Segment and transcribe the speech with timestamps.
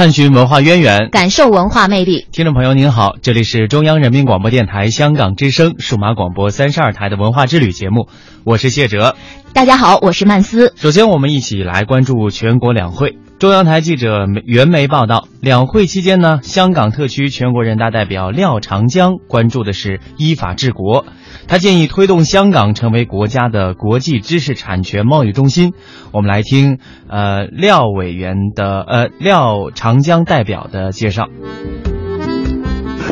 [0.00, 2.26] 探寻文化渊源，感受文化魅力。
[2.32, 8.08] 听众朋友您好，这里是中央人民广播电台香港之声数码广播三十二台的文化之旅节目，
[8.42, 9.14] 我是谢哲。
[9.52, 10.72] 大家好，我是曼斯。
[10.76, 13.18] 首先，我们一起来关注全国两会。
[13.38, 21.04] 中央台记者袁梅报道，两会期间呢，香港特区全国人大代表廖长江关注的是依法治国。
[21.48, 25.72] 他建议推动香港成为国家的国际知识产权贸易中心。
[26.12, 26.78] 我们来听
[27.08, 31.28] 呃廖委员的呃廖长江代表的介绍。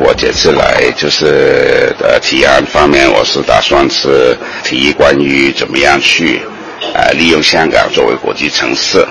[0.01, 6.41] 我这次来就是呃提案方面，我是打算是提议关于怎么样去
[6.93, 9.05] 呃利用香港作为国际城市，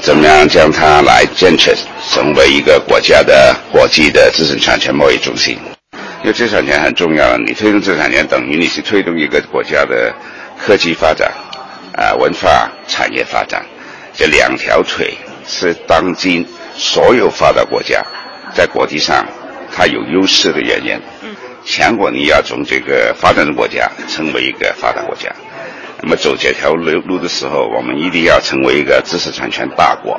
[0.00, 1.74] 怎么样将它来建设
[2.10, 5.58] 成为一个国家的国际的知识产权贸易中心。
[6.22, 10.14] 因为知识产权很重要，你推动知识产权等于你是推动一个国家的
[10.58, 11.32] 科技发展，
[11.96, 13.64] 啊、文化产业发展，
[14.14, 15.16] 这两条腿
[15.46, 18.04] 是当今所有发达国家
[18.54, 19.26] 在国际上
[19.76, 20.98] 它有优势的原因。
[21.66, 25.30] 强国你要从这个发展中国家成为一个发达国家，
[26.02, 30.18] 那么走这条路路的时候，我们一定要成为一个知识产权大国。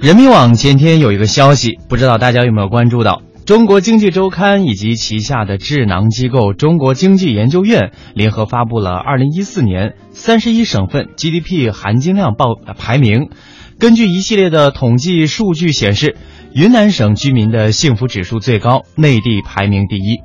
[0.00, 3.22] 人民网前天有一个消息，不知道大家有没有关注到？
[3.46, 13.30] 中国经济周刊以及旗下的智囊机构中国经济研究院联合发布了二零一四年三十一省份 GDP 含金量报呃排名。
[13.78, 16.16] 根据一系列的统计数据显示，
[16.54, 20.20] 云南省居民的幸福指数最高，内地排名第一。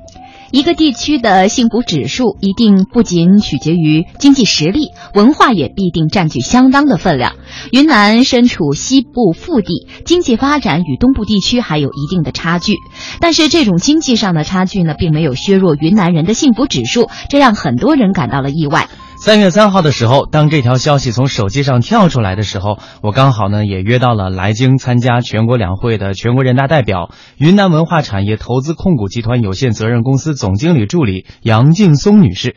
[0.50, 7.34] 一个地区的幸福指数一定不仅取决于经济实力，文化也必定占据相当的分量。
[7.72, 12.74] 云南身处西部腹地，经济发展与东部地区还有一定的差距。
[13.20, 18.88] 但是这种经济上的差距呢，并没有削弱云南人的幸福指数，这让很多人感到了意外。
[19.24, 32.56] 三月三号的时候，当这条消息从手机上跳出来的时候，我刚好呢也约到了来京参加全国两会的全国人大代表、云南文化产业投资控股集团有限责任公司总经理助理杨劲松女士。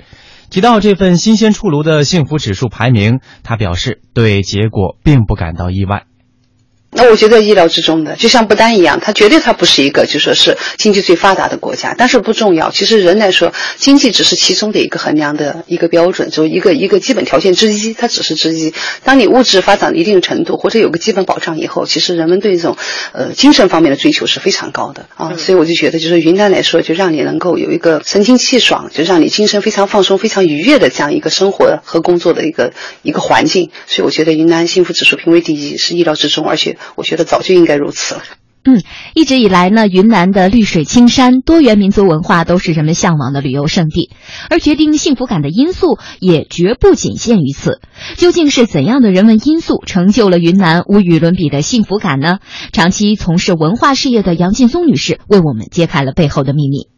[0.49, 6.05] 提到这份新鲜出炉的幸福指数排名，她表示对结果并不感到意外。
[6.95, 12.71] 那我觉得意料之中的，就像不丹一样，它绝对它不是一个就说是经济最发达的国家，但是不重要。
[12.71, 18.73] 其实人来说，经济只是其中的一个衡量的一个标准，就一个一个基本条件之一，它只是之一。
[19.03, 22.77] 当你物质发展到一定程度，或者有个基本保障以后，其实人们对这种
[23.11, 25.33] 呃精神方面的追求是非常高的啊。
[25.37, 33.69] 所以我就觉得，就是云南来说，就让你能够有一个神清气爽，就让你精神非常放松、非常愉悦的这样一个生活和工作的一个一个环境。
[33.85, 38.21] 所以我觉得云南幸福指数评为第一是意料之中，而且我觉得早就应该如此了。
[38.67, 38.81] 嗯，
[39.13, 44.09] 一直以来呢，云南的绿水青山、多元民族文化都是人们向往的旅游胜地，
[44.49, 47.79] 而决定幸福感的因素也绝不仅限于此。
[48.17, 52.39] 究竟是怎样的人文因素成就了云南无与伦比的幸福感呢？
[52.71, 56.94] 长期从事文化事业的杨劲松女士为我们揭开了背后的秘密。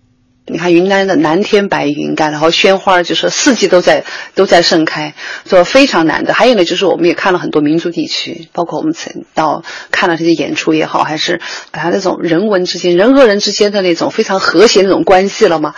[0.50, 5.14] 你看云南的蓝天白云，干然后鲜花就是四季都在都在盛开，
[5.46, 6.34] 说非常难得。
[6.34, 11.42] 还有呢，就是我们也看了很多民族地区，包括我们曾到看了这些演出也好，还是
[11.72, 15.76] 把它那种人文之间、人和人之间的那种非常和谐那种关系了嘛，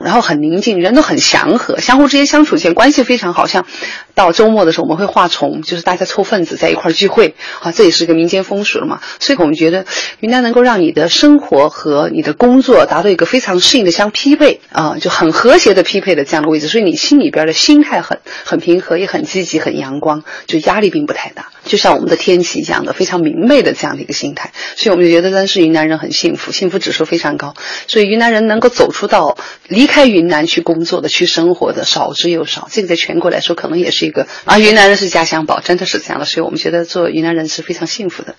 [0.00, 3.46] 然后很宁静，人都很祥和，相互之间相处间关系非常好。
[3.46, 3.66] 像
[4.14, 9.00] 到周末的时候，我们会画虫，就是大家凑份子在一块聚会，啊，这也是一个民间风俗了嘛。
[9.20, 9.84] 所以我们觉得
[10.20, 21.50] 云南能够让你的生活和你的工作达到一个非常适应的相匹配啊、就很和谐的匹配的这样的位置，所以你心里边的心态很很平和，也很积极，很阳光，就压力并不太大。
[21.64, 27.54] 就像我们的天气一样的非常明媚的这样的一个心态，所以我们就觉得真是云南人很幸福，幸福指数非常高。
[27.88, 36.24] 所以云南人能够走出到离开云南去工作的、去生活的少之又少，这个在全国来说可能也是一个啊，云南人是家乡宝，真的是这样的。
[36.24, 38.36] 所以我们觉得做云南人是非常幸福的。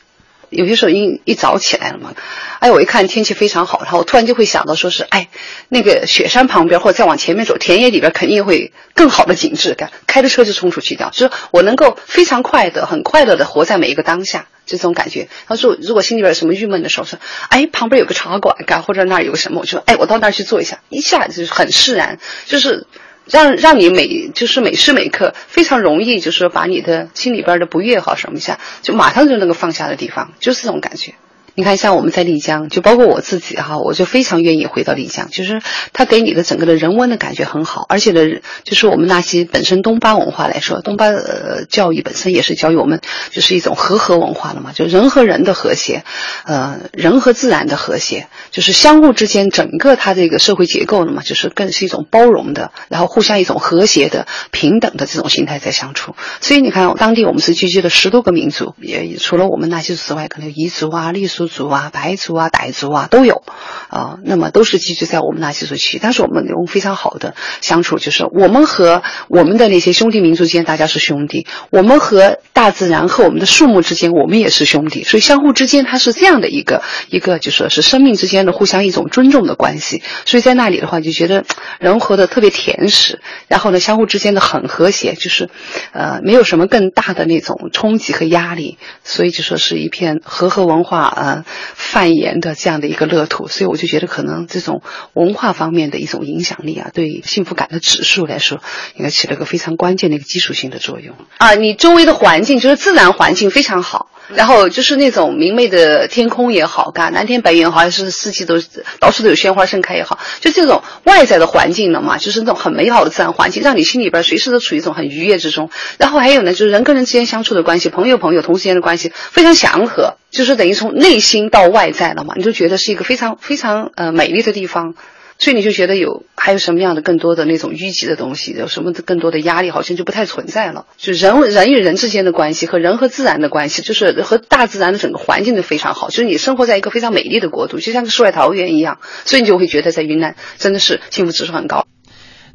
[0.50, 2.14] 有些时候一一早起来了嘛，
[2.60, 5.28] 哎，我一看天气非常好，然后我突然就会想到说是，哎，
[5.70, 15.28] 那个雪山旁边或者再往前面走，田野里边肯定会更好的景致感，开着车就冲出去掉，就是我能够非常快的、很快乐的活在每一个当下，就这种感觉。
[15.48, 17.20] 然后说，如果心里边有什么郁闷的时候，说，
[17.50, 22.88] 哎，旁边有个茶馆干，或者那儿有个什么，我就说，哎，我到那儿去坐一下，一下子就很释然，就是。
[23.30, 31.14] 让让你每就是每时每刻非常容易，就是把你的心里边的不悦好什么一下，就马上就能够放下的地方，就是这种感觉。
[31.60, 35.60] 你看，像我们在丽江，就包括我自己哈，我就非常愿意回到丽江，就是
[35.92, 38.22] 它给你的整个的人文的感觉很好，而且呢，
[38.64, 43.02] 就是我们纳西本身东巴文化来说，东巴呃教育本身也是教育我们，
[43.32, 46.04] 就是一种和合文化了嘛，就人和人的和谐，
[46.46, 56.14] 呃，人和自然的和谐，就是相互之间整个它这个社会结构了嘛，就是更是一种包容的，然后互相一种和谐的、平等的这种心态在相处。
[56.40, 63.44] 所以你看，当地我们是聚集了十多个民族，也除了我们纳西族之外，可能彝族啊、傈僳族啊、白族啊、傣族啊都有，
[63.90, 66.00] 啊，那么都是聚居在我们纳西族区。
[66.02, 75.04] 但是我们用非常好的相处，就是我们和我们的那些兄弟民族之间，大家是兄弟；我们和大自然和我们的树木之间，我们也是兄弟。
[75.04, 80.02] 所以相互之间，它是这样的一个一个，就说是生命之间的互相一种尊重的关系。
[80.26, 81.46] 所以在那里的话，就觉得
[81.80, 85.50] 人活得特别甜实，然后呢，相互之间的很和谐，就是
[85.92, 88.78] 呃，没有什么更大的那种冲击和压力。
[89.04, 91.37] 所以就说是一片和和文化呃
[91.74, 93.48] 泛言的这样的一个乐土。
[93.48, 94.82] 所以我就觉得，可能这种
[95.14, 98.62] 文化方面的一种影响力啊，对幸福感的指数来说，
[98.96, 101.56] 应该起了个非常关键的一个基础性的作用啊。
[101.56, 103.97] 你周围的环境就是自然环境非常好。
[104.36, 108.56] 然后就是那种明媚的天空也好，干蓝天白云也好，还是四季都
[109.00, 115.70] 到处都有鲜花盛开也好，就这种外在的环境了嘛，就是那种很美好的自然环境，让你心里边随时都处于一种很愉悦之中。
[115.98, 124.96] 然后还有呢，就是人跟人之间相处的关系，朋友朋友同事间的关系非常祥和，就是等于从内心到外在了嘛，你就觉得是一个非常非常呃美丽的地方。
[125.40, 130.86] 所以你就觉得有还有什么样的更多的那种淤积的东西，有什么的更多的压力，好像就不太存在了。
[130.98, 136.10] 就人人与人之间的关系和人和自然的关系，就是和大自然的整个环境都非常好。
[136.10, 141.86] 就是你生活在一个非常美丽的国度，就像个世外桃源一样，所以你就会觉得在云南真的是幸福指数很高。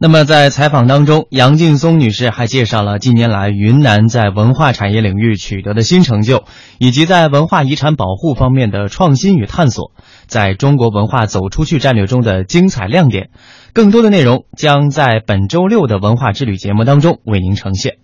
[0.03, 6.43] 那么在采访当中，杨劲松女士还介绍了近年来云南在文化产业领域取得的新成就，
[6.81, 9.93] 以及在文化遗产保护方面的创新与探索，
[10.27, 13.31] 在中国文化走出去战略中的精彩亮点。
[13.73, 17.99] 更多的内容将在本周六的文化之旅节目当中为您呈现。